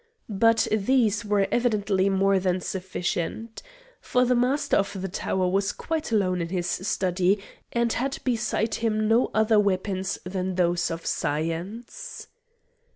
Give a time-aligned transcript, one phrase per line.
[0.29, 3.61] But these were evidently more than sufficient.
[4.01, 7.37] For the Master of the tower was quite alone in his study
[7.71, 12.25] and had beside him no other weapons than those of science.